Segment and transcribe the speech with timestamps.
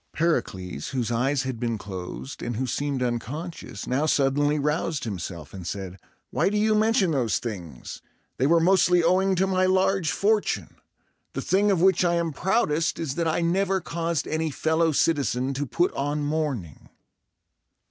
[0.13, 5.67] Pericles, whose eyes had been closed, and who seemed unconscious, now suddenly roused himself, and
[5.67, 5.99] said,
[6.31, 8.01] "Why do you mention those things?
[8.37, 10.77] They were mostly owing to my large fortune.
[11.33, 15.53] The thing of which I am proudest is that I never caused any fellow citizen
[15.53, 16.89] to put on mourning!"